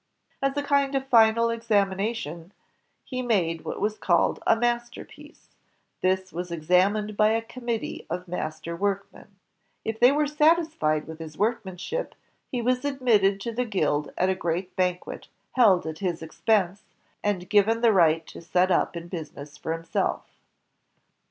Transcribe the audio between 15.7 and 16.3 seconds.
at his